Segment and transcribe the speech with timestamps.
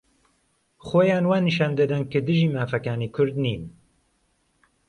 [0.85, 3.63] خۆیان وا نیشان دەدەن كە دژی مافەكانی كورد نین